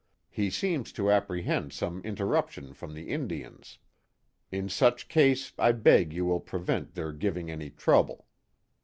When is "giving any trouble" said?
7.11-8.25